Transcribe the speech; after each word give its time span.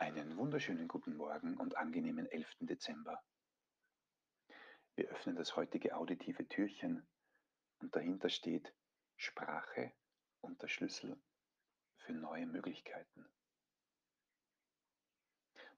Einen 0.00 0.38
wunderschönen 0.38 0.88
guten 0.88 1.14
Morgen 1.18 1.58
und 1.58 1.76
angenehmen 1.76 2.24
11. 2.24 2.56
Dezember. 2.60 3.22
Wir 4.94 5.10
öffnen 5.10 5.36
das 5.36 5.56
heutige 5.56 5.94
auditive 5.94 6.48
Türchen 6.48 7.06
und 7.80 7.94
dahinter 7.94 8.30
steht 8.30 8.72
Sprache 9.18 9.92
und 10.40 10.62
der 10.62 10.68
Schlüssel 10.68 11.20
für 11.98 12.14
neue 12.14 12.46
Möglichkeiten. 12.46 13.28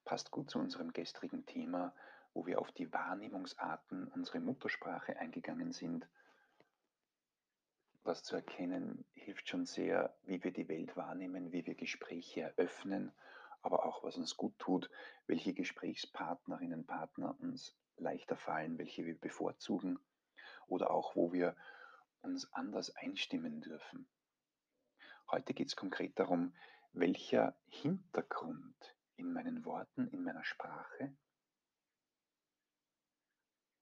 Passt 0.04 0.30
gut 0.30 0.50
zu 0.50 0.60
unserem 0.60 0.92
gestrigen 0.92 1.44
Thema, 1.44 1.92
wo 2.32 2.46
wir 2.46 2.60
auf 2.60 2.70
die 2.70 2.92
Wahrnehmungsarten 2.92 4.06
unserer 4.06 4.38
Muttersprache 4.38 5.18
eingegangen 5.18 5.72
sind. 5.72 6.08
Was 8.04 8.22
zu 8.22 8.36
erkennen 8.36 9.04
hilft 9.14 9.48
schon 9.48 9.66
sehr, 9.66 10.16
wie 10.22 10.44
wir 10.44 10.52
die 10.52 10.68
Welt 10.68 10.96
wahrnehmen, 10.96 11.50
wie 11.50 11.66
wir 11.66 11.74
Gespräche 11.74 12.42
eröffnen 12.42 13.12
aber 13.62 13.86
auch 13.86 14.02
was 14.02 14.16
uns 14.16 14.36
gut 14.36 14.58
tut, 14.58 14.90
welche 15.26 15.54
Gesprächspartnerinnen, 15.54 16.86
Partner 16.86 17.38
uns 17.40 17.76
leichter 17.96 18.36
fallen, 18.36 18.78
welche 18.78 19.04
wir 19.06 19.18
bevorzugen 19.18 19.98
oder 20.66 20.90
auch 20.90 21.16
wo 21.16 21.32
wir 21.32 21.56
uns 22.22 22.52
anders 22.52 22.94
einstimmen 22.96 23.60
dürfen. 23.60 24.08
Heute 25.30 25.54
geht 25.54 25.68
es 25.68 25.76
konkret 25.76 26.18
darum, 26.18 26.54
welcher 26.92 27.56
Hintergrund 27.66 28.96
in 29.16 29.32
meinen 29.32 29.64
Worten, 29.64 30.08
in 30.08 30.22
meiner 30.22 30.44
Sprache 30.44 31.16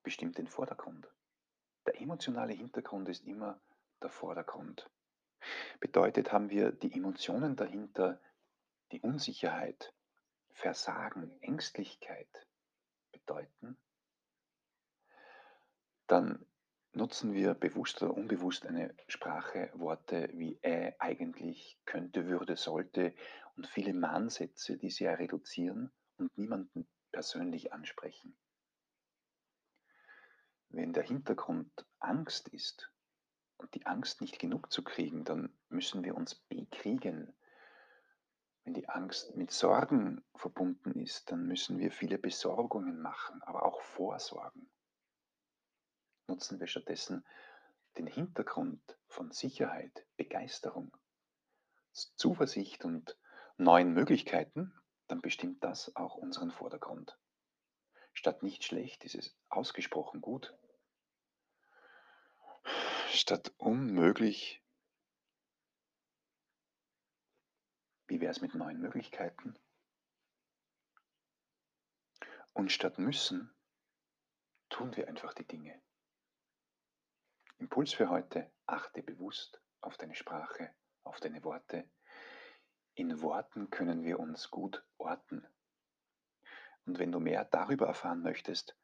bestimmt 0.02 0.38
den 0.38 0.48
Vordergrund. 0.48 1.08
Der 1.86 2.00
emotionale 2.00 2.52
Hintergrund 2.52 3.08
ist 3.08 3.24
immer 3.24 3.60
der 4.02 4.10
Vordergrund. 4.10 4.88
Bedeutet, 5.80 6.32
haben 6.32 6.50
wir 6.50 6.72
die 6.72 6.92
Emotionen 6.94 7.56
dahinter 7.56 8.20
die 8.92 9.00
Unsicherheit, 9.00 9.92
Versagen, 10.52 11.30
Ängstlichkeit 11.40 12.46
bedeuten, 13.12 13.76
dann 16.06 16.44
nutzen 16.92 17.32
wir 17.32 17.54
bewusst 17.54 18.02
oder 18.02 18.14
unbewusst 18.14 18.66
eine 18.66 18.94
Sprache, 19.06 19.70
Worte 19.74 20.28
wie 20.34 20.58
äh, 20.62 20.92
eigentlich, 20.98 21.78
könnte, 21.84 22.26
würde, 22.26 22.56
sollte 22.56 23.14
und 23.56 23.66
viele 23.66 23.94
Mahnsätze, 23.94 24.76
die 24.76 24.90
sehr 24.90 25.18
reduzieren 25.18 25.92
und 26.16 26.36
niemanden 26.36 26.88
persönlich 27.12 27.72
ansprechen. 27.72 28.36
Wenn 30.68 30.92
der 30.92 31.04
Hintergrund 31.04 31.86
Angst 31.98 32.48
ist 32.48 32.92
und 33.56 33.74
die 33.74 33.86
Angst 33.86 34.20
nicht 34.20 34.38
genug 34.38 34.72
zu 34.72 34.82
kriegen, 34.82 35.24
dann 35.24 35.56
müssen 35.68 36.04
wir 36.04 36.14
uns 36.16 36.34
bekriegen 36.34 37.32
wenn 38.70 38.74
die 38.74 38.88
Angst 38.88 39.36
mit 39.36 39.50
Sorgen 39.50 40.22
verbunden 40.36 40.92
ist, 41.00 41.32
dann 41.32 41.44
müssen 41.44 41.80
wir 41.80 41.90
viele 41.90 42.18
Besorgungen 42.18 43.02
machen, 43.02 43.42
aber 43.42 43.64
auch 43.64 43.80
Vorsorgen. 43.80 44.70
Nutzen 46.28 46.60
wir 46.60 46.68
stattdessen 46.68 47.26
den 47.98 48.06
Hintergrund 48.06 48.80
von 49.08 49.32
Sicherheit, 49.32 50.06
Begeisterung, 50.16 50.96
Zuversicht 52.14 52.84
und 52.84 53.18
neuen 53.56 53.92
Möglichkeiten, 53.92 54.72
dann 55.08 55.20
bestimmt 55.20 55.64
das 55.64 55.96
auch 55.96 56.14
unseren 56.14 56.52
Vordergrund. 56.52 57.18
Statt 58.12 58.44
nicht 58.44 58.62
schlecht 58.62 59.04
ist 59.04 59.16
es 59.16 59.36
ausgesprochen 59.48 60.20
gut. 60.20 60.56
Statt 63.08 63.52
unmöglich 63.58 64.62
Wie 68.10 68.20
wäre 68.20 68.32
es 68.32 68.40
mit 68.40 68.56
neuen 68.56 68.80
Möglichkeiten? 68.80 69.56
Und 72.52 72.72
statt 72.72 72.98
müssen, 72.98 73.54
tun 74.68 74.96
wir 74.96 75.06
einfach 75.06 75.32
die 75.32 75.46
Dinge. 75.46 75.80
Impuls 77.58 77.92
für 77.92 78.08
heute, 78.08 78.50
achte 78.66 79.04
bewusst 79.04 79.62
auf 79.80 79.96
deine 79.96 80.16
Sprache, 80.16 80.74
auf 81.04 81.20
deine 81.20 81.44
Worte. 81.44 81.88
In 82.94 83.22
Worten 83.22 83.70
können 83.70 84.02
wir 84.02 84.18
uns 84.18 84.50
gut 84.50 84.84
orten. 84.98 85.46
Und 86.86 86.98
wenn 86.98 87.12
du 87.12 87.20
mehr 87.20 87.44
darüber 87.44 87.86
erfahren 87.86 88.22
möchtest, 88.22 88.76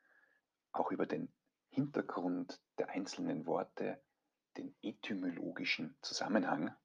auch 0.71 0.93
über 0.93 1.05
den 1.05 1.35
Hintergrund 1.71 2.63
der 2.79 2.91
einzelnen 2.91 3.45
Worte, 3.47 4.01
den 4.57 4.77
etymologischen 4.83 5.99
Zusammenhang, 6.01 6.77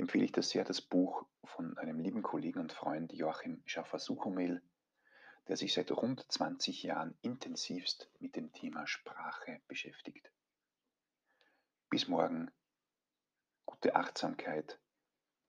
empfehle 0.00 0.24
ich 0.24 0.32
das 0.32 0.48
sehr, 0.48 0.64
das 0.64 0.80
Buch 0.80 1.26
von 1.44 1.76
einem 1.78 2.00
lieben 2.00 2.22
Kollegen 2.22 2.58
und 2.58 2.72
Freund 2.72 3.12
Joachim 3.12 3.62
Schaffer-Suchomel, 3.66 4.62
der 5.46 5.56
sich 5.56 5.74
seit 5.74 5.90
rund 5.92 6.24
20 6.30 6.82
Jahren 6.82 7.16
intensivst 7.22 8.10
mit 8.18 8.34
dem 8.34 8.52
Thema 8.52 8.86
Sprache 8.86 9.60
beschäftigt. 9.68 10.32
Bis 11.90 12.08
morgen, 12.08 12.50
gute 13.66 13.94
Achtsamkeit 13.94 14.80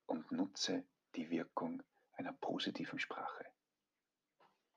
und 0.06 0.32
nutze 0.32 0.84
die 1.16 1.30
Wirkung 1.30 1.82
einer 2.14 2.34
positiven 2.34 3.00
Sprache. 3.00 3.46